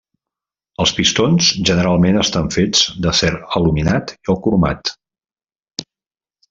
Els 0.83 0.93
pistons 0.99 1.49
generalment 1.71 2.17
estan 2.23 2.49
fets 2.57 2.83
d'acer 3.07 3.31
aluminat 3.61 4.17
o 4.35 4.41
cromat. 4.47 4.95